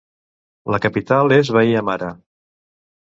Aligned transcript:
La 0.75 0.79
capital 0.87 1.35
és 1.37 1.53
Baia 1.59 1.85
Mare. 1.91 2.11